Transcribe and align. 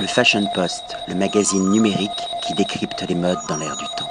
Le 0.00 0.06
Fashion 0.06 0.46
Post, 0.54 0.96
le 1.08 1.16
magazine 1.16 1.70
numérique 1.70 2.10
qui 2.46 2.54
décrypte 2.54 3.04
les 3.08 3.16
modes 3.16 3.38
dans 3.48 3.56
l'air 3.56 3.76
du 3.76 3.84
temps. 3.96 4.08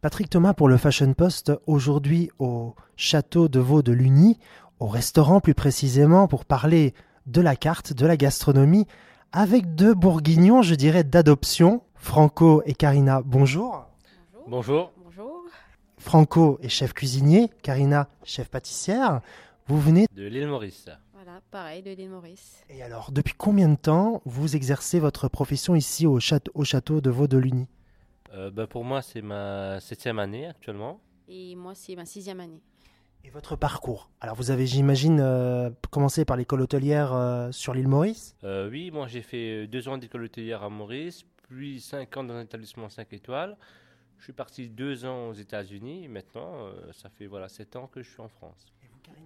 Patrick 0.00 0.30
Thomas 0.30 0.54
pour 0.54 0.66
le 0.66 0.78
Fashion 0.78 1.12
Post, 1.12 1.52
aujourd'hui 1.66 2.30
au 2.38 2.74
château 2.96 3.48
de 3.48 3.60
Vaux 3.60 3.82
de 3.82 3.92
Lugny, 3.92 4.38
au 4.80 4.86
restaurant 4.86 5.40
plus 5.40 5.52
précisément, 5.52 6.26
pour 6.26 6.46
parler 6.46 6.94
de 7.26 7.42
la 7.42 7.54
carte, 7.54 7.92
de 7.92 8.06
la 8.06 8.16
gastronomie, 8.16 8.86
avec 9.30 9.74
deux 9.74 9.92
bourguignons, 9.92 10.62
je 10.62 10.74
dirais, 10.74 11.04
d'adoption. 11.04 11.82
Franco 11.94 12.62
et 12.64 12.72
Karina, 12.72 13.20
bonjour. 13.22 13.84
Bonjour. 14.46 14.92
Bonjour. 15.04 15.42
Franco 15.98 16.58
est 16.62 16.70
chef 16.70 16.94
cuisinier, 16.94 17.50
Karina, 17.62 18.08
chef 18.24 18.48
pâtissière. 18.48 19.20
Vous 19.66 19.78
venez 19.78 20.06
De 20.14 20.26
l'île 20.26 20.48
Maurice. 20.48 20.88
Voilà, 21.20 21.40
pareil, 21.50 21.82
de 21.82 21.90
l'île 21.90 22.10
Maurice. 22.10 22.64
Et 22.70 22.80
alors, 22.80 23.10
depuis 23.10 23.34
combien 23.36 23.68
de 23.68 23.74
temps 23.74 24.22
vous 24.24 24.54
exercez 24.54 25.00
votre 25.00 25.26
profession 25.26 25.74
ici 25.74 26.06
au 26.06 26.20
château, 26.20 26.52
au 26.54 26.62
château 26.62 27.00
de 27.00 27.10
Vaux 27.10 27.26
de 27.26 27.36
Lugny 27.36 27.66
Euh, 28.34 28.52
bah, 28.52 28.68
pour 28.68 28.84
moi, 28.84 29.02
c'est 29.02 29.20
ma 29.20 29.80
septième 29.80 30.20
année 30.20 30.46
actuellement. 30.46 31.00
Et 31.26 31.56
moi, 31.56 31.74
c'est 31.74 31.96
ma 31.96 32.04
sixième 32.04 32.38
année. 32.38 32.62
Et 33.24 33.30
votre 33.30 33.56
parcours? 33.56 34.12
Alors, 34.20 34.36
vous 34.36 34.52
avez, 34.52 34.64
j'imagine, 34.68 35.18
euh, 35.18 35.70
commencé 35.90 36.24
par 36.24 36.36
l'école 36.36 36.60
hôtelière 36.60 37.12
euh, 37.12 37.50
sur 37.50 37.74
l'île 37.74 37.88
Maurice? 37.88 38.36
Euh, 38.44 38.70
oui, 38.70 38.92
moi 38.92 39.08
j'ai 39.08 39.22
fait 39.22 39.66
deux 39.66 39.88
ans 39.88 39.98
d'école 39.98 40.22
hôtelière 40.22 40.62
à 40.62 40.68
Maurice, 40.68 41.24
puis 41.48 41.80
cinq 41.80 42.16
ans 42.16 42.22
dans 42.22 42.34
un 42.34 42.42
établissement 42.42 42.88
5 42.88 43.12
étoiles. 43.12 43.56
Je 44.18 44.24
suis 44.24 44.32
parti 44.32 44.68
deux 44.68 45.04
ans 45.04 45.30
aux 45.30 45.32
États-Unis. 45.32 46.04
et 46.04 46.08
Maintenant, 46.08 46.66
euh, 46.66 46.92
ça 46.92 47.08
fait 47.08 47.26
voilà 47.26 47.48
sept 47.48 47.74
ans 47.74 47.88
que 47.88 48.04
je 48.04 48.08
suis 48.08 48.20
en 48.20 48.28
France. 48.28 48.66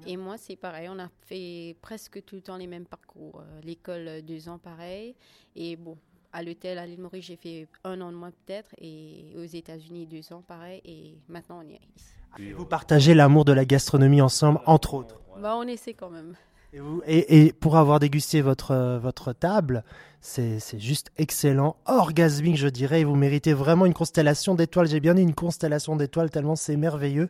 Et 0.06 0.16
moi, 0.16 0.36
c'est 0.38 0.56
pareil. 0.56 0.88
On 0.91 0.98
a 0.98 1.09
fait 1.27 1.77
presque 1.80 2.24
tout 2.24 2.34
le 2.36 2.42
temps 2.42 2.56
les 2.56 2.66
mêmes 2.66 2.86
parcours. 2.86 3.41
Euh, 3.41 3.60
L'école, 3.62 4.08
euh, 4.08 4.20
deux 4.22 4.48
ans, 4.48 4.58
pareil. 4.58 5.14
Et 5.55 5.77
bon, 5.77 5.96
à 6.32 6.42
l'hôtel, 6.42 6.78
à 6.78 6.86
l'île 6.86 7.00
Maurice, 7.00 7.24
j'ai 7.27 7.36
fait 7.36 7.68
un 7.84 8.00
an 8.00 8.10
de 8.10 8.16
moins 8.16 8.30
peut-être. 8.30 8.70
Et 8.78 9.33
aux 9.36 9.44
États-Unis, 9.44 10.06
deux 10.06 10.33
ans, 10.33 10.42
pareil. 10.47 10.80
Et 10.84 11.14
maintenant, 11.28 11.61
on 11.64 11.69
est 11.69 11.80
ici. 11.97 12.52
Vous 12.56 12.62
euh, 12.62 12.66
partagez 12.66 13.14
l'amour 13.14 13.44
de 13.44 13.52
la 13.52 13.64
gastronomie 13.64 14.20
ensemble, 14.22 14.61
entre 14.66 14.94
autres? 14.94 15.20
Bah, 15.41 15.55
on 15.56 15.66
essaie 15.69 15.94
quand 15.94 16.11
même. 16.11 16.34
Et, 16.72 16.80
vous- 16.80 17.02
et- 17.06 17.46
et 17.46 17.52
pour 17.52 17.77
avoir 17.77 18.00
dégusté 18.00 18.41
votre, 18.41 18.98
votre 18.98 19.34
table, 19.34 19.84
c'est 20.22 20.58
c'est 20.58 20.78
juste 20.78 21.11
excellent, 21.19 21.77
orgasmique 21.84 22.56
je 22.56 22.69
dirais, 22.69 23.02
et 23.02 23.05
vous 23.05 23.14
méritez 23.17 23.52
vraiment 23.52 23.84
une 23.84 23.92
constellation 23.92 24.55
d'étoiles. 24.55 24.89
J'ai 24.89 25.00
bien 25.00 25.12
dit 25.14 25.20
une 25.22 25.34
constellation 25.34 25.96
d'étoiles 25.96 26.30
tellement 26.30 26.56
c'est 26.56 26.77
merveilleux, 26.78 27.28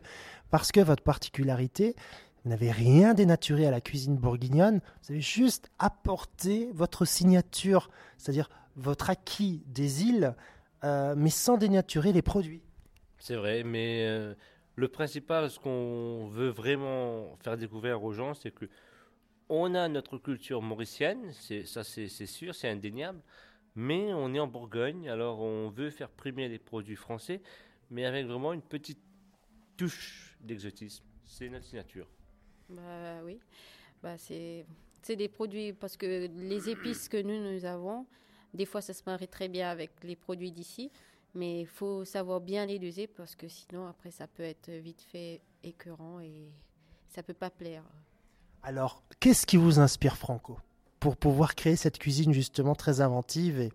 parce 0.49 0.71
que 0.71 0.79
votre 0.79 1.03
particularité, 1.03 1.95
vous 2.43 2.49
n'avez 2.49 2.71
rien 2.71 3.13
dénaturé 3.13 3.65
à 3.65 3.71
la 3.71 3.81
cuisine 3.81 4.17
bourguignonne, 4.17 4.81
vous 5.03 5.11
avez 5.11 5.21
juste 5.21 5.71
apporté 5.79 6.69
votre 6.73 7.05
signature, 7.05 7.89
c'est-à-dire 8.17 8.49
votre 8.75 9.09
acquis 9.09 9.63
des 9.67 10.03
îles, 10.03 10.35
euh, 10.83 11.15
mais 11.15 11.29
sans 11.29 11.57
dénaturer 11.57 12.11
les 12.11 12.21
produits. 12.21 12.61
C'est 13.17 13.35
vrai, 13.35 13.63
mais 13.63 14.05
euh, 14.05 14.33
le 14.75 14.87
principal, 14.89 15.49
ce 15.49 15.59
qu'on 15.59 16.27
veut 16.27 16.49
vraiment 16.49 17.37
faire 17.41 17.57
découvrir 17.57 18.03
aux 18.03 18.11
gens, 18.11 18.33
c'est 18.33 18.51
que 18.51 18.65
on 19.49 19.75
a 19.75 19.87
notre 19.87 20.17
culture 20.17 20.61
mauricienne, 20.61 21.31
ça 21.65 21.83
c'est 21.83 22.07
sûr, 22.07 22.55
c'est 22.55 22.69
indéniable, 22.69 23.19
mais 23.75 24.13
on 24.13 24.33
est 24.33 24.39
en 24.39 24.47
Bourgogne, 24.47 25.09
alors 25.09 25.41
on 25.41 25.69
veut 25.69 25.89
faire 25.89 26.09
primer 26.09 26.47
les 26.47 26.59
produits 26.59 26.95
français, 26.95 27.41
mais 27.91 28.05
avec 28.05 28.25
vraiment 28.25 28.53
une 28.53 28.61
petite 28.61 28.99
touche 29.77 30.37
d'exotisme. 30.41 31.03
C'est 31.25 31.49
notre 31.49 31.65
signature. 31.65 32.07
Bah 32.73 33.21
oui. 33.23 33.39
Bah, 34.01 34.17
c'est 34.17 34.65
c'est 35.01 35.15
des 35.15 35.27
produits 35.27 35.73
parce 35.73 35.97
que 35.97 36.27
les 36.27 36.69
épices 36.69 37.09
que 37.09 37.21
nous 37.21 37.39
nous 37.51 37.65
avons, 37.65 38.05
des 38.53 38.65
fois 38.65 38.81
ça 38.81 38.93
se 38.93 39.03
marie 39.05 39.27
très 39.27 39.49
bien 39.49 39.69
avec 39.69 39.91
les 40.03 40.15
produits 40.15 40.51
d'ici, 40.51 40.91
mais 41.35 41.61
il 41.61 41.67
faut 41.67 42.05
savoir 42.05 42.39
bien 42.39 42.65
les 42.65 42.79
doser 42.79 43.07
parce 43.07 43.35
que 43.35 43.47
sinon 43.47 43.87
après 43.87 44.11
ça 44.11 44.27
peut 44.27 44.43
être 44.43 44.71
vite 44.71 45.01
fait 45.01 45.41
écœurant 45.63 46.19
et 46.19 46.51
ça 47.09 47.21
peut 47.21 47.33
pas 47.33 47.49
plaire. 47.49 47.83
Alors, 48.63 49.03
qu'est-ce 49.19 49.45
qui 49.45 49.57
vous 49.57 49.79
inspire, 49.79 50.15
Franco, 50.15 50.57
pour 50.99 51.17
pouvoir 51.17 51.55
créer 51.55 51.75
cette 51.75 51.99
cuisine 51.99 52.31
justement 52.31 52.75
très 52.75 53.01
inventive 53.01 53.59
et, 53.59 53.71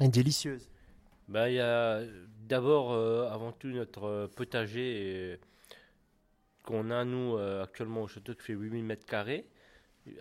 et 0.00 0.08
délicieuse? 0.08 0.68
Bah, 1.26 1.48
il 1.48 1.54
y 1.54 1.60
a 1.60 2.02
d'abord, 2.46 2.92
euh, 2.92 3.30
avant 3.30 3.52
tout, 3.52 3.68
notre 3.68 4.04
euh, 4.04 4.26
potager 4.28 5.40
qu'on 6.62 6.90
a, 6.90 7.04
nous, 7.04 7.36
euh, 7.36 7.62
actuellement 7.62 8.02
au 8.02 8.08
château, 8.08 8.34
qui 8.34 8.42
fait 8.42 8.52
8000 8.52 8.84
mètres 8.84 9.06
carrés, 9.06 9.46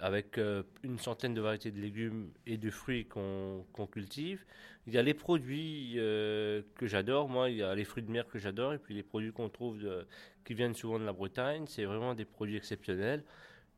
avec 0.02 0.38
euh, 0.38 0.64
une 0.84 1.00
centaine 1.00 1.34
de 1.34 1.42
variétés 1.42 1.72
de 1.72 1.80
légumes 1.80 2.32
et 2.46 2.58
de 2.58 2.70
fruits 2.70 3.06
qu'on 3.06 3.88
cultive. 3.92 4.46
Il 4.88 4.94
y 4.94 4.98
a 4.98 5.02
les 5.02 5.14
produits 5.14 5.94
euh, 5.98 6.62
que 6.76 6.88
j'adore, 6.88 7.30
moi, 7.30 7.50
il 7.50 7.58
y 7.58 7.64
a 7.64 7.76
les 7.76 7.86
fruits 7.86 8.04
de 8.04 8.12
mer 8.12 8.28
que 8.28 8.40
j'adore, 8.40 8.74
et 8.74 8.78
puis 8.78 8.94
les 8.94 9.04
produits 9.04 9.32
qu'on 9.32 9.50
trouve 9.50 9.80
qui 10.46 10.54
viennent 10.54 10.76
souvent 10.76 11.00
de 11.00 11.06
la 11.06 11.14
Bretagne. 11.14 11.66
C'est 11.68 11.86
vraiment 11.86 12.16
des 12.16 12.26
produits 12.26 12.58
exceptionnels 12.58 13.24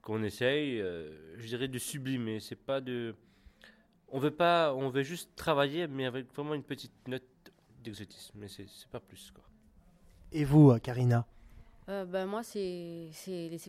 qu'on 0.02 0.24
essaye, 0.24 0.80
je 0.80 1.46
dirais, 1.46 1.68
de 1.68 1.78
sublimer. 1.78 2.40
C'est 2.40 2.56
pas 2.56 2.82
de. 2.82 3.16
On 4.10 4.20
veut 4.20 4.32
pas, 4.32 4.74
on 4.74 4.90
veut 4.90 5.04
juste 5.04 5.36
travailler, 5.36 5.88
mais 5.88 6.06
avec 6.06 6.34
vraiment 6.34 6.54
une 6.54 6.64
petite 6.64 7.08
note 7.08 7.24
d'exotisme, 7.84 8.38
mais 8.40 8.48
c'est 8.48 8.68
pas 8.92 9.00
plus 9.00 9.32
quoi. 9.32 9.44
Et 10.32 10.44
vous, 10.44 10.78
Karina? 10.80 11.26
Euh, 11.91 12.06
ben, 12.06 12.25
moi, 12.25 12.41
c'est 12.44 13.12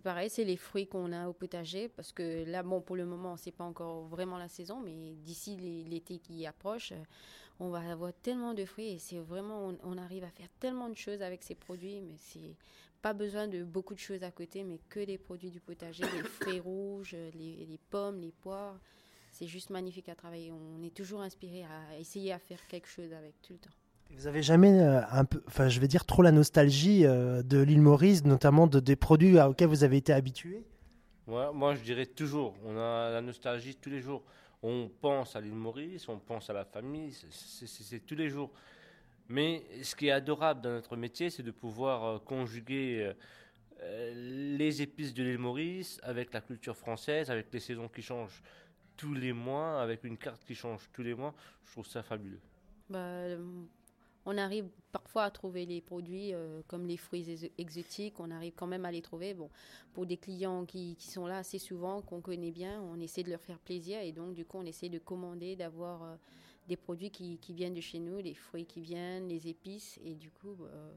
pareil, 0.05 0.31
c'est 0.31 0.45
les 0.45 0.57
fruits 0.57 0.87
qu'on 0.87 1.13
a 1.13 1.29
au 1.29 1.33
potager, 1.33 1.89
parce 1.89 2.13
que 2.13 2.45
là, 2.45 2.63
bon, 2.63 2.81
pour 2.81 2.95
le 2.97 3.05
moment, 3.05 3.37
c'est 3.37 3.51
pas 3.51 3.65
encore 3.65 4.05
vraiment 4.07 4.39
la 4.39 4.49
saison, 4.49 4.81
mais 4.81 5.15
d'ici 5.17 5.57
l'é- 5.57 5.83
l'été 5.85 6.19
qui 6.19 6.47
approche, 6.47 6.93
on 7.59 7.71
va 7.71 7.81
avoir 7.91 8.13
tellement 8.23 8.55
de 8.55 8.65
fruits 8.65 8.91
et 8.93 8.99
c'est 8.99 9.19
vraiment, 9.19 9.69
on, 9.71 9.79
on 9.83 9.99
arrive 9.99 10.25
à 10.25 10.31
faire 10.31 10.49
tellement 10.61 10.89
de 10.89 10.97
choses 10.97 11.23
avec 11.23 11.43
ces 11.43 11.57
produits, 11.57 12.01
mais 12.01 12.15
c'est 12.19 12.57
pas 13.03 13.13
besoin 13.13 13.49
de 13.49 13.65
beaucoup 13.65 13.95
de 13.95 13.99
choses 14.01 14.23
à 14.23 14.31
côté, 14.31 14.63
mais 14.65 14.79
que 14.89 15.01
des 15.05 15.19
produits 15.19 15.51
du 15.51 15.61
potager, 15.61 16.05
les 16.15 16.23
fruits 16.41 16.61
rouges, 16.61 17.17
les, 17.35 17.67
les 17.67 17.79
pommes, 17.91 18.21
les 18.21 18.33
poires. 18.33 18.79
C'est 19.33 19.47
juste 19.49 19.71
magnifique 19.71 20.09
à 20.11 20.15
travailler. 20.15 20.53
On 20.53 20.83
est 20.83 20.95
toujours 20.95 21.23
inspiré 21.23 21.65
à 21.65 21.99
essayer 21.99 22.33
à 22.33 22.39
faire 22.39 22.67
quelque 22.69 22.89
chose 22.89 23.13
avec 23.15 23.41
tout 23.43 23.55
le 23.55 23.59
temps. 23.61 23.71
Vous 24.15 24.27
avez 24.27 24.43
jamais 24.43 24.81
euh, 24.81 25.01
un 25.11 25.25
peu, 25.25 25.43
enfin, 25.47 25.69
je 25.69 25.81
vais 25.81 25.89
dire 25.89 26.05
trop 26.05 26.23
la 26.23 26.33
nostalgie 26.33 27.05
euh, 27.07 27.43
de 27.43 27.59
l'île 27.59 27.81
Maurice, 27.81 28.25
notamment 28.25 28.67
de, 28.67 28.79
des 28.79 28.97
produits 28.97 29.41
auxquels 29.41 29.69
vous 29.69 29.85
avez 29.85 29.97
été 29.97 30.13
habitué? 30.13 30.65
Moi, 31.27 31.53
moi, 31.53 31.75
je 31.75 31.83
dirais 31.83 32.07
toujours, 32.07 32.55
on 32.65 32.77
a 32.77 33.11
la 33.11 33.21
nostalgie 33.21 33.75
tous 33.77 33.91
les 33.91 34.01
jours. 34.01 34.23
On 34.63 34.91
pense 35.01 35.35
à 35.35 35.41
l'île 35.41 35.55
Maurice, 35.55 36.09
on 36.09 36.19
pense 36.19 36.51
à 36.51 36.53
la 36.53 36.65
famille, 36.65 37.13
c'est- 37.31 38.07
tous 38.07 38.15
les 38.15 38.29
jours. 38.29 38.51
Mais 39.29 39.65
ce 39.83 39.95
qui 39.97 40.09
est 40.09 40.13
adorable 40.13 40.61
dans 40.61 40.71
notre 40.71 40.97
métier, 40.97 41.31
c'est 41.31 41.43
de 41.43 41.51
pouvoir 41.51 42.05
euh, 42.05 42.19
conjuguer 42.19 43.13
les 44.15 44.81
épices 44.81 45.13
de 45.13 45.25
l'île 45.25 45.39
Maurice 45.39 45.99
avec 46.05 46.33
la 46.33 46.41
culture 46.41 46.77
française, 46.77 47.31
avec 47.31 47.47
les 47.53 47.59
saisons 47.59 47.89
qui 47.89 48.03
changent 48.03 48.41
tous 48.97 49.15
les 49.15 49.33
mois, 49.33 49.83
avec 49.83 50.05
une 50.05 50.17
carte 50.17 50.45
qui 50.45 50.55
change 50.55 50.89
tous 50.93 51.03
les 51.03 51.15
mois. 51.15 51.35
Je 51.65 51.73
trouve 51.73 51.87
ça 51.87 52.03
fabuleux. 52.05 52.39
Bah, 52.89 52.99
euh, 52.99 53.39
on 54.25 54.39
arrive 54.39 54.69
parfois 54.93 55.25
à 55.25 55.31
trouver 55.31 55.67
les 55.67 55.81
produits 55.81 56.33
euh, 56.33 56.63
comme 56.69 56.87
les 56.87 56.97
fruits 56.97 57.25
exo- 57.25 57.51
exotiques, 57.59 58.21
on 58.21 58.31
arrive 58.31 58.53
quand 58.55 58.67
même 58.67 58.85
à 58.85 58.93
les 58.93 59.03
trouver. 59.03 59.35
Bon, 59.35 59.51
pour 59.95 60.07
des 60.07 60.17
clients 60.17 60.65
qui, 60.65 60.97
sont 60.99 61.27
là 61.27 61.39
assez 61.39 61.59
souvent, 61.59 62.03
qu'on 62.03 62.21
connaît 62.21 62.51
bien, 62.53 62.81
on 62.83 63.01
essaie 63.01 63.23
de 63.23 63.31
leur 63.31 63.41
faire 63.41 63.59
plaisir 63.59 64.01
et 64.01 64.13
donc 64.13 64.35
du 64.35 64.45
coup 64.45 64.59
on 64.59 64.67
essaie 64.67 64.89
de 64.89 64.99
commander, 64.99 65.57
d'avoir 65.57 66.03
euh, 66.03 66.15
des 66.69 66.77
produits 66.77 67.11
qui, 67.11 67.39
viennent 67.51 67.75
de 67.75 67.81
chez 67.81 67.99
nous, 67.99 68.19
les 68.19 68.35
fruits 68.35 68.67
qui 68.67 68.81
viennent, 68.81 69.29
les 69.29 69.49
épices 69.49 69.99
et 70.05 70.15
du 70.15 70.31
coup 70.31 70.57
euh, 70.63 70.93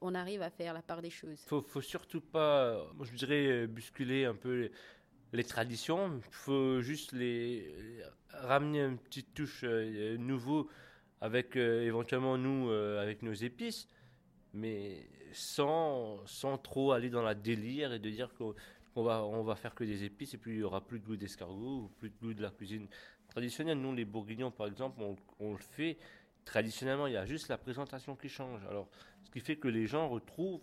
on 0.00 0.14
arrive 0.14 0.42
à 0.42 0.50
faire 0.50 0.74
la 0.74 0.82
part 0.82 1.02
des 1.02 1.10
choses. 1.10 1.38
faut, 1.46 1.62
faut 1.62 1.80
surtout 1.80 2.20
pas, 2.20 2.84
moi, 2.94 3.06
je 3.08 3.16
dirais, 3.16 3.46
euh, 3.46 3.66
bousculer 3.66 4.24
un 4.24 4.34
peu 4.34 4.70
les, 5.32 5.44
traditions. 5.44 6.16
Il 6.16 6.34
faut 6.34 6.80
juste 6.80 7.12
les 7.12 8.02
ramener 8.30 8.80
une 8.80 8.98
petite 8.98 9.32
touche 9.34 9.60
euh, 9.64 10.16
nouveau 10.16 10.68
avec 11.20 11.56
euh, 11.56 11.82
éventuellement 11.86 12.36
nous, 12.38 12.70
euh, 12.70 13.02
avec 13.02 13.22
nos 13.22 13.32
épices, 13.32 13.88
mais 14.54 15.06
sans, 15.32 16.18
sans 16.26 16.58
trop 16.58 16.92
aller 16.92 17.10
dans 17.10 17.22
la 17.22 17.34
délire 17.34 17.92
et 17.92 17.98
de 17.98 18.10
dire 18.10 18.30
qu'on 18.34 19.02
va, 19.02 19.24
on 19.24 19.42
va 19.42 19.54
faire 19.56 19.74
que 19.74 19.84
des 19.84 20.04
épices 20.04 20.34
et 20.34 20.38
puis 20.38 20.52
il 20.54 20.58
y 20.60 20.62
aura 20.62 20.80
plus 20.80 20.98
de 21.00 21.04
goût 21.06 21.16
d'escargot 21.16 21.82
ou 21.84 21.90
plus 21.98 22.10
de 22.10 22.16
goût 22.20 22.34
de 22.34 22.42
la 22.42 22.50
cuisine 22.50 22.86
traditionnelle. 23.28 23.78
Nous, 23.78 23.94
les 23.94 24.04
bourguignons, 24.04 24.50
par 24.50 24.66
exemple, 24.66 25.00
on, 25.02 25.16
on 25.40 25.52
le 25.52 25.58
fait 25.58 25.96
traditionnellement. 26.44 27.06
Il 27.06 27.14
y 27.14 27.16
a 27.18 27.26
juste 27.26 27.48
la 27.48 27.58
présentation 27.58 28.14
qui 28.16 28.28
change. 28.28 28.60
Alors, 28.70 28.88
ce 29.24 29.30
qui 29.30 29.40
fait 29.40 29.56
que 29.56 29.68
les 29.68 29.86
gens 29.86 30.08
retrouvent 30.08 30.62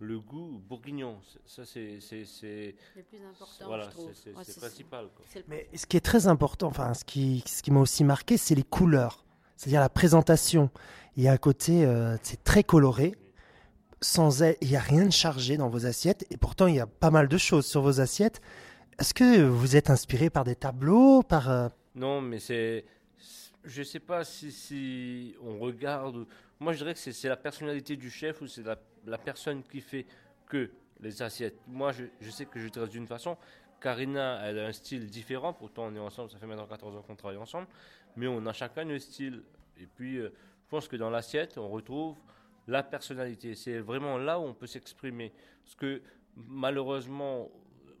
le 0.00 0.18
goût 0.18 0.60
bourguignon. 0.68 1.20
C'est- 1.22 1.40
Ça, 1.46 1.64
c'est, 1.64 2.00
c'est, 2.00 2.24
c'est- 2.24 2.74
Le 2.96 3.02
plus 3.04 3.24
important, 3.24 3.66
voilà, 3.66 3.84
je 3.84 3.90
trouve. 3.90 4.10
c'est, 4.14 4.30
Ouais, 4.36 4.42
principal. 4.58 5.08
quoi. 5.14 5.24
Mais 5.46 5.68
ce 5.74 5.86
qui 5.86 5.96
est 5.96 6.00
très 6.00 6.26
important, 6.26 6.66
enfin, 6.66 6.92
ce 6.92 7.04
qui, 7.04 7.44
ce 7.46 7.62
qui 7.62 7.70
m'a 7.70 7.78
aussi 7.80 8.02
marqué, 8.02 8.36
c'est 8.36 8.56
les 8.56 8.64
couleurs, 8.64 9.24
c'est-à-dire 9.62 9.80
la 9.80 9.88
présentation. 9.88 10.70
Il 11.16 11.22
y 11.22 11.28
a 11.28 11.32
un 11.32 11.36
côté, 11.36 11.84
euh, 11.84 12.16
c'est 12.24 12.42
très 12.42 12.64
coloré. 12.64 13.14
Sans, 14.00 14.42
il 14.60 14.68
n'y 14.68 14.74
a 14.74 14.80
rien 14.80 15.06
de 15.06 15.12
chargé 15.12 15.56
dans 15.56 15.68
vos 15.68 15.86
assiettes, 15.86 16.26
et 16.32 16.36
pourtant 16.36 16.66
il 16.66 16.74
y 16.74 16.80
a 16.80 16.88
pas 16.88 17.12
mal 17.12 17.28
de 17.28 17.38
choses 17.38 17.64
sur 17.64 17.80
vos 17.80 18.00
assiettes. 18.00 18.40
Est-ce 18.98 19.14
que 19.14 19.44
vous 19.44 19.76
êtes 19.76 19.88
inspiré 19.88 20.30
par 20.30 20.42
des 20.42 20.56
tableaux, 20.56 21.22
par 21.22 21.48
euh, 21.48 21.68
Non, 21.94 22.20
mais 22.20 22.40
c'est, 22.40 22.84
Je 23.62 23.84
sais 23.84 24.00
pas 24.00 24.24
si, 24.24 24.50
si 24.50 25.36
on 25.40 25.60
regarde. 25.60 26.26
Moi, 26.58 26.72
je 26.72 26.78
dirais 26.78 26.94
que 26.94 26.98
c'est 26.98 27.28
la 27.28 27.36
personnalité 27.36 27.94
du 27.94 28.10
chef 28.10 28.40
ou 28.40 28.48
c'est 28.48 28.64
la 28.64 29.18
personne 29.18 29.62
qui 29.62 29.80
fait 29.80 30.06
que 30.48 30.72
les 31.02 31.22
assiettes. 31.22 31.58
Moi, 31.66 31.92
je, 31.92 32.30
sais 32.30 32.46
que 32.46 32.58
je 32.58 32.68
traite 32.68 32.90
d'une 32.90 33.06
façon. 33.06 33.36
Karina, 33.80 34.40
elle 34.44 34.58
a 34.60 34.66
un 34.66 34.72
style 34.72 35.06
différent. 35.10 35.52
Pourtant, 35.52 35.86
on 35.86 35.94
est 35.94 35.98
ensemble. 35.98 36.30
Ça 36.30 36.38
fait 36.38 36.46
maintenant 36.46 36.66
14 36.66 36.96
ans 36.96 37.02
qu'on 37.02 37.16
travaille 37.16 37.38
ensemble. 37.38 37.66
Mais 38.16 38.28
on 38.28 38.44
a 38.46 38.52
chacun 38.52 38.84
notre 38.84 39.04
style. 39.04 39.42
Et 39.80 39.86
puis, 39.86 40.18
euh, 40.18 40.28
je 40.64 40.68
pense 40.68 40.88
que 40.88 40.96
dans 40.96 41.10
l'assiette, 41.10 41.58
on 41.58 41.68
retrouve 41.68 42.16
la 42.68 42.82
personnalité. 42.82 43.54
C'est 43.54 43.80
vraiment 43.80 44.16
là 44.18 44.38
où 44.38 44.44
on 44.44 44.54
peut 44.54 44.66
s'exprimer. 44.66 45.32
Parce 45.64 45.74
que 45.74 46.00
malheureusement 46.36 47.50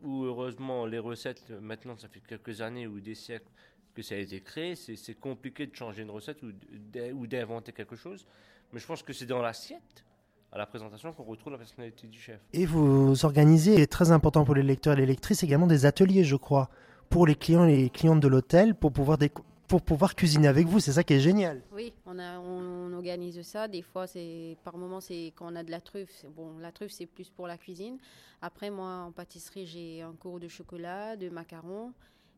ou 0.02 0.24
heureusement, 0.24 0.86
les 0.86 0.98
recettes, 0.98 1.50
maintenant, 1.60 1.96
ça 1.96 2.08
fait 2.08 2.20
quelques 2.20 2.60
années 2.60 2.86
ou 2.86 3.00
des 3.00 3.14
siècles 3.14 3.50
que 3.94 4.02
ça 4.02 4.14
a 4.14 4.18
été 4.18 4.40
créé. 4.40 4.74
C'est 4.74 5.14
compliqué 5.14 5.66
de 5.66 5.74
changer 5.74 6.02
une 6.02 6.10
recette 6.10 6.42
ou 6.42 7.26
d'inventer 7.26 7.72
quelque 7.72 7.96
chose. 7.96 8.26
Mais 8.72 8.80
je 8.80 8.86
pense 8.86 9.02
que 9.02 9.12
c'est 9.12 9.26
dans 9.26 9.42
l'assiette, 9.42 10.04
à 10.52 10.58
la 10.58 10.66
présentation, 10.66 11.12
qu'on 11.12 11.22
retrouve 11.24 11.52
la 11.52 11.58
personnalité 11.58 12.06
du 12.06 12.20
chef. 12.20 12.38
Et 12.52 12.66
vous 12.66 13.24
organisez, 13.24 13.80
et 13.80 13.86
très 13.86 14.12
important 14.12 14.44
pour 14.44 14.54
les 14.54 14.62
lecteurs 14.62 14.94
et 14.94 15.00
les 15.00 15.06
lectrices, 15.06 15.42
également 15.42 15.66
des 15.66 15.86
ateliers, 15.86 16.24
je 16.24 16.36
crois, 16.36 16.68
pour 17.08 17.26
les 17.26 17.34
clients 17.34 17.64
et 17.64 17.76
les 17.76 17.90
clientes 17.90 18.20
de 18.20 18.28
l'hôtel, 18.28 18.74
pour 18.74 18.92
pouvoir, 18.92 19.18
pour 19.66 19.80
pouvoir 19.80 20.14
cuisiner 20.14 20.48
avec 20.48 20.66
vous. 20.66 20.78
C'est 20.78 20.92
ça 20.92 21.04
qui 21.04 21.14
est 21.14 21.20
génial. 21.20 21.62
Oui, 21.72 21.94
on, 22.04 22.18
a, 22.18 22.38
on, 22.38 22.90
on 22.90 22.92
organise 22.92 23.40
ça. 23.42 23.66
Des 23.66 23.80
fois, 23.80 24.06
c'est 24.06 24.58
par 24.62 24.76
moment, 24.76 25.00
c'est 25.00 25.32
quand 25.34 25.50
on 25.50 25.56
a 25.56 25.62
de 25.62 25.70
la 25.70 25.80
truffe. 25.80 26.26
Bon, 26.36 26.58
la 26.58 26.70
truffe, 26.70 26.92
c'est 26.92 27.06
plus 27.06 27.30
pour 27.30 27.46
la 27.46 27.56
cuisine. 27.56 27.96
Après, 28.42 28.68
moi, 28.68 29.04
en 29.06 29.12
pâtisserie, 29.12 29.64
j'ai 29.64 30.02
un 30.02 30.12
cours 30.12 30.38
de 30.38 30.48
chocolat, 30.48 31.16
de 31.16 31.30
macarons 31.30 31.92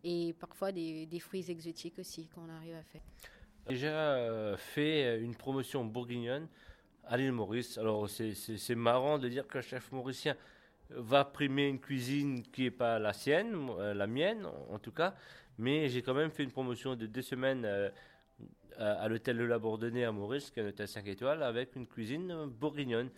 et 0.05 0.35
parfois 0.39 0.71
des, 0.71 1.07
des 1.07 1.19
fruits 1.19 1.51
exotiques 1.51 1.99
aussi 1.99 2.29
qu'on 2.29 2.49
arrive 2.49 2.75
à 2.75 2.83
faire. 2.83 3.03
Déjà 3.69 3.89
euh, 3.89 4.57
fait 4.57 5.19
une 5.19 5.35
promotion 5.35 5.85
bourguignonne 5.85 6.47
à 7.07 7.17
l'île 7.17 7.33
Maurice. 7.33 7.79
Alors 7.79 8.09
c'est- 8.09 8.75
marrant 8.75 9.19
de 9.19 9.29
dire 9.29 9.47
qu'un 9.47 9.61
chef 9.61 9.91
mauricien 9.93 10.37
va 10.91 11.25
primer 11.25 11.69
une 11.69 11.81
cuisine 11.81 12.43
qui 12.43 12.63
n'est 12.63 12.71
pas 12.71 12.99
la 12.99 13.13
sienne, 13.13 13.55
euh, 13.79 13.95
la 13.95 14.07
mienne 14.07 14.47
en, 14.47 14.75
en 14.75 14.79
tout 14.79 14.93
cas, 14.93 15.15
mais 15.59 15.89
j'ai 15.89 16.03
quand 16.03 16.15
même 16.15 16.31
fait 16.31 16.43
une 16.45 16.51
promotion 16.51 16.95
de 16.95 17.07
deux 17.07 17.23
semaines 17.23 17.65
euh, 17.65 17.89
à, 18.79 18.93
à 19.03 19.09
l'hôtel 19.09 19.37
Le 19.37 19.47
Labordonnais 19.47 20.05
à 20.05 20.13
Maurice, 20.13 20.51
qui 20.51 20.61
est 20.61 20.63
un 20.63 20.69
hôtel 20.69 20.89
5 20.89 21.07
étoiles, 21.07 21.43
avec 21.43 21.75
une 21.77 21.87
cuisine 21.87 22.47
bourguignonne. 22.47 23.11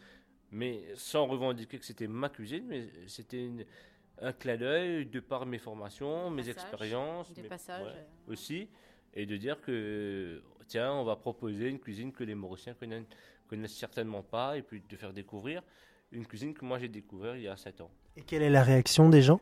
Mais 0.53 0.85
sans 0.94 1.27
revendiquer 1.27 1.79
que 1.79 1.85
c'était 1.85 2.06
ma 2.06 2.29
cuisine, 2.29 2.65
mais 2.69 2.88
c'était 3.09 3.50
un 4.23 4.33
clin 4.33 4.56
d'œil 4.56 5.06
de 5.06 5.19
par 5.21 5.44
mes 5.44 5.59
formations, 5.59 6.31
mes 6.31 6.49
expériences. 6.49 7.33
Des 7.33 7.43
mes- 7.43 7.49
passages. 7.49 7.85
ouais, 7.85 7.93
euh, 8.29 8.33
aussi, 8.33 8.69
et 9.12 9.27
de 9.27 9.37
dire 9.37 9.61
que, 9.61 10.41
tiens, 10.69 10.93
on 10.93 11.05
va 11.05 11.17
proposer 11.17 11.69
une 11.69 11.81
cuisine 11.81 12.12
que 12.12 12.23
les 12.23 12.35
Mauriciens 12.37 12.75
connaissent, 12.75 13.06
connaissent 13.46 13.76
certainement 13.76 14.22
pas, 14.22 14.56
et 14.56 14.62
puis 14.62 14.82
de 14.88 14.96
faire 14.96 15.12
découvrir 15.12 15.62
une 16.12 16.26
cuisine 16.26 16.54
que 16.54 16.64
moi 16.64 16.78
j'ai 16.78 16.88
découvert 16.88 17.37
il 17.37 17.43
y 17.43 17.48
a 17.48 17.56
7 17.56 17.81
ans. 17.81 17.90
Et 18.16 18.22
quelle 18.22 18.43
est 18.43 18.50
la 18.50 18.62
réaction 18.62 19.08
des 19.08 19.22
gens? 19.22 19.40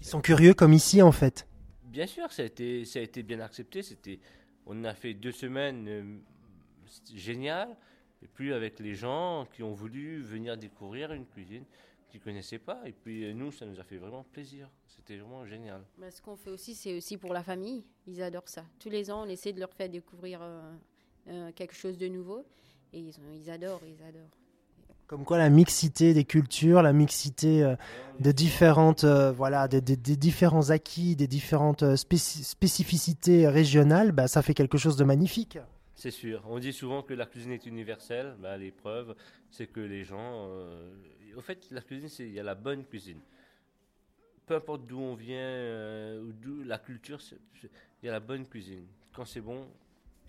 Ils 0.00 0.06
sont 0.06 0.20
curieux 0.20 0.54
comme 0.54 0.72
ici, 0.72 1.00
en 1.00 1.12
fait. 1.12 1.46
Bien 1.84 2.06
sûr, 2.06 2.30
ça 2.32 2.42
a 2.42 2.44
été, 2.44 2.84
ça 2.84 2.98
a 2.98 3.02
été 3.02 3.22
bien 3.22 3.40
accepté. 3.40 3.82
C'était, 3.82 4.18
on 4.66 4.84
a 4.84 4.94
fait 4.94 5.14
deux 5.14 5.32
semaines 5.32 5.86
euh, 5.88 6.18
c'était 6.86 7.18
génial, 7.18 7.76
et 8.22 8.28
puis 8.28 8.52
avec 8.52 8.78
les 8.78 8.94
gens 8.94 9.46
qui 9.52 9.62
ont 9.62 9.72
voulu 9.72 10.22
venir 10.22 10.56
découvrir 10.56 11.12
une 11.12 11.26
cuisine 11.26 11.64
qu'ils 12.08 12.20
connaissaient 12.20 12.58
pas, 12.58 12.80
et 12.86 12.92
puis 12.92 13.24
euh, 13.24 13.32
nous, 13.32 13.50
ça 13.50 13.66
nous 13.66 13.80
a 13.80 13.84
fait 13.84 13.96
vraiment 13.96 14.24
plaisir. 14.24 14.70
C'était 14.86 15.16
vraiment 15.16 15.44
génial. 15.44 15.82
bah, 15.98 16.10
ce 16.10 16.22
qu'on 16.22 16.36
fait 16.36 16.50
aussi, 16.50 16.74
c'est 16.74 16.96
aussi 16.96 17.16
pour 17.16 17.32
la 17.32 17.42
famille. 17.42 17.84
Ils 18.06 18.22
adorent 18.22 18.48
ça. 18.48 18.64
Tous 18.78 18.88
les 18.90 19.10
ans, 19.10 19.24
on 19.24 19.28
essaie 19.28 19.52
de 19.52 19.60
leur 19.60 19.72
faire 19.72 19.88
découvrir 19.88 20.40
euh, 20.40 20.72
euh, 21.28 21.52
quelque 21.52 21.74
chose 21.74 21.98
de 21.98 22.06
nouveau. 22.06 22.46
Et 22.94 22.98
ils, 23.00 23.10
ont- 23.18 23.32
ils 23.34 23.50
adorent, 23.50 23.80
ils 23.86 24.02
adorent. 24.06 24.28
Comme 25.06 25.24
quoi 25.24 25.36
la 25.36 25.50
mixité 25.50 26.14
des 26.14 26.24
cultures, 26.24 26.80
la 26.80 26.92
mixité 26.94 27.62
euh, 27.62 27.76
de 28.20 28.32
différentes, 28.32 29.04
euh, 29.04 29.32
voilà, 29.32 29.68
des, 29.68 29.80
des- 29.82 29.96
des 29.96 30.16
différents 30.16 30.70
acquis, 30.70 31.14
des 31.14 31.26
différentes 31.26 31.82
euh, 31.82 31.94
spéci- 31.96 32.42
spécificités 32.42 33.46
régionales, 33.46 34.12
bah, 34.12 34.28
ça 34.28 34.40
fait 34.42 34.54
quelque 34.54 34.78
chose 34.78 34.96
de 34.96 35.04
magnifique. 35.04 35.58
C'est 35.94 36.10
sûr. 36.10 36.42
On 36.48 36.58
dit 36.58 36.72
souvent 36.72 37.02
que 37.02 37.12
la 37.14 37.26
cuisine 37.26 37.52
est 37.52 37.66
universelle. 37.66 38.34
Bah, 38.40 38.56
L'épreuve, 38.56 39.14
c'est 39.50 39.66
que 39.66 39.80
les 39.80 40.04
gens. 40.04 40.46
euh, 40.48 40.90
Au 41.36 41.40
fait, 41.42 41.66
la 41.70 41.82
cuisine, 41.82 42.08
c'est 42.08 42.24
il 42.26 42.32
y 42.32 42.40
a 42.40 42.42
la 42.44 42.54
bonne 42.54 42.84
cuisine. 42.84 43.18
Peu 44.46 44.54
importe 44.56 44.86
d'où 44.86 45.00
on 45.00 45.14
vient, 45.14 45.36
euh, 45.36 46.22
ou 46.22 46.32
d'où 46.32 46.62
la 46.64 46.78
culture, 46.78 47.18
il 48.02 48.06
y 48.06 48.08
a 48.08 48.12
la 48.12 48.20
bonne 48.20 48.46
cuisine. 48.46 48.84
Quand 49.14 49.24
c'est 49.24 49.40
bon, 49.40 49.66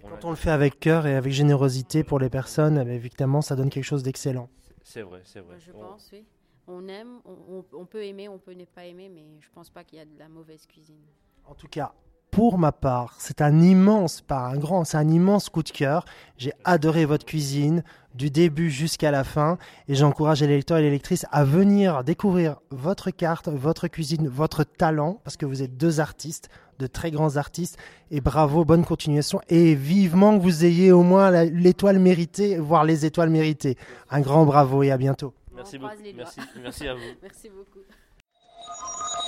on 0.03 0.09
Quand 0.09 0.25
on 0.25 0.29
le 0.29 0.35
fait 0.35 0.51
avec 0.51 0.79
cœur 0.79 1.07
et 1.07 1.15
avec 1.15 1.31
générosité 1.33 2.03
pour 2.03 2.19
les 2.19 2.29
personnes, 2.29 2.83
eh 2.87 2.93
évidemment, 2.93 3.41
ça 3.41 3.55
donne 3.55 3.69
quelque 3.69 3.83
chose 3.83 4.03
d'excellent. 4.03 4.49
C'est 4.83 5.01
vrai, 5.01 5.21
c'est 5.25 5.39
vrai. 5.39 5.55
Je 5.59 5.71
On- 5.73 5.79
pense, 5.79 6.09
oui. 6.13 6.23
On 6.67 6.87
aime, 6.87 7.19
on, 7.25 7.57
on- 7.59 7.65
on 7.81 7.85
peut 7.85 8.03
aimer, 8.03 8.27
on 8.27 8.39
peut 8.39 8.53
ne 8.53 8.65
pas 8.65 8.85
aimer, 8.85 9.09
mais 9.13 9.23
je 9.39 9.47
pense 9.53 9.69
pas 9.69 9.83
qu'il 9.83 9.99
y 9.99 10.01
a 10.01 10.05
de 10.05 10.17
la 10.17 10.27
mauvaise 10.29 10.65
cuisine. 10.65 11.01
En 11.47 11.53
tout 11.53 11.67
cas, 11.67 11.93
pour 12.31 12.57
ma 12.57 12.71
part, 12.71 13.15
c'est 13.19 13.39
un 13.41 13.61
immense, 13.61 14.21
pas 14.21 14.47
un 14.47 14.57
grand, 14.57 14.83
c'est 14.83 14.97
un 14.97 15.07
immense 15.07 15.49
coup 15.49 15.61
de 15.63 15.69
cœur. 15.69 16.05
J'ai 16.37 16.53
adoré 16.63 17.05
votre 17.05 17.23
cuisine 17.25 17.83
du 18.15 18.31
début 18.31 18.71
jusqu'à 18.71 19.11
la 19.11 19.23
fin 19.23 19.57
et 19.87 19.93
j'encourage 19.95 20.41
les 20.41 20.47
lecteurs 20.47 20.77
et 20.79 20.81
les 20.81 20.89
lectrices 20.89 21.25
à 21.31 21.43
venir 21.45 22.03
découvrir 22.03 22.57
votre 22.71 23.11
carte, 23.11 23.47
votre 23.47 23.87
cuisine, 23.87 24.27
votre 24.27 24.63
talent 24.63 25.21
parce 25.23 25.37
que 25.37 25.45
vous 25.45 25.61
êtes 25.61 25.77
deux 25.77 25.99
artistes, 25.99 26.49
de 26.79 26.87
très 26.87 27.11
grands 27.11 27.37
artistes 27.37 27.77
et 28.11 28.21
bravo, 28.21 28.65
bonne 28.65 28.85
continuation 28.85 29.41
et 29.49 29.75
vivement 29.75 30.37
que 30.37 30.43
vous 30.43 30.65
ayez 30.65 30.91
au 30.91 31.03
moins 31.03 31.31
l'étoile 31.43 31.99
méritée, 31.99 32.57
voire 32.57 32.83
les 32.83 33.05
étoiles 33.05 33.29
méritées. 33.29 33.77
Un 34.09 34.21
grand 34.21 34.45
bravo 34.45 34.83
et 34.83 34.91
à 34.91 34.97
bientôt. 34.97 35.33
Merci 35.55 35.77
beaucoup. 35.77 35.93
Merci, 36.15 36.39
merci 36.61 36.87
à 36.87 36.93
vous. 36.93 36.99
Merci 37.21 37.49
beaucoup. 37.49 37.79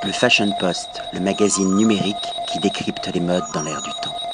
Le 0.03 0.11
Fashion 0.11 0.51
Post, 0.59 1.01
le 1.13 1.19
magazine 1.19 1.75
numérique 1.75 2.15
qui 2.51 2.59
décrypte 2.59 3.07
les 3.13 3.19
modes 3.19 3.43
dans 3.53 3.63
l'air 3.63 3.81
du 3.81 3.89
temps. 4.03 4.26